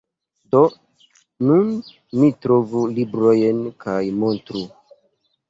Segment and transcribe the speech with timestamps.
[0.53, 0.61] Do,
[1.49, 1.69] nun
[2.21, 4.67] mi trovu librojn kaj montru.